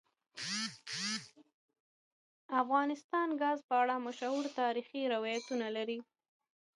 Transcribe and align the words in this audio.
افغانستان 2.61 3.27
د 3.31 3.37
ګاز 3.41 3.59
په 3.67 3.73
اړه 3.81 3.95
مشهور 4.07 4.45
تاریخی 4.59 5.01
روایتونه 5.13 5.67
لري. 5.77 5.99